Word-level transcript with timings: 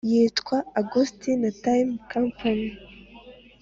yitwa: 0.09 0.57
“augustina 0.79 1.47
time 1.63 1.91
company“ 2.11 2.69